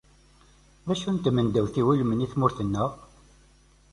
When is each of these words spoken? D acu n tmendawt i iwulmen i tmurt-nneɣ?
D 0.85 0.87
acu 0.93 1.09
n 1.13 1.17
tmendawt 1.17 1.75
i 1.77 1.79
iwulmen 1.81 2.23
i 2.25 2.27
tmurt-nneɣ? 2.33 2.89